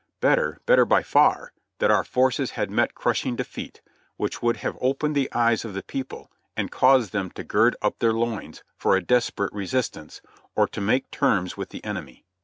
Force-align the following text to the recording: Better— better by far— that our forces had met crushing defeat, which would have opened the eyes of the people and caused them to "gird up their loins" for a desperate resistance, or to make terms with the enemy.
Better— 0.19 0.59
better 0.65 0.83
by 0.83 1.03
far— 1.03 1.53
that 1.77 1.91
our 1.91 2.03
forces 2.03 2.53
had 2.57 2.71
met 2.71 2.95
crushing 2.95 3.35
defeat, 3.35 3.81
which 4.17 4.41
would 4.41 4.57
have 4.65 4.75
opened 4.81 5.13
the 5.13 5.31
eyes 5.31 5.63
of 5.63 5.75
the 5.75 5.83
people 5.83 6.31
and 6.57 6.71
caused 6.71 7.11
them 7.13 7.29
to 7.29 7.43
"gird 7.43 7.75
up 7.83 7.99
their 7.99 8.11
loins" 8.11 8.63
for 8.75 8.95
a 8.95 9.03
desperate 9.03 9.53
resistance, 9.53 10.19
or 10.55 10.67
to 10.67 10.81
make 10.81 11.11
terms 11.11 11.55
with 11.55 11.69
the 11.69 11.83
enemy. 11.83 12.25